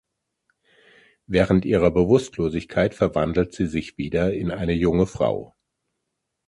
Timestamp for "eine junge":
4.49-5.05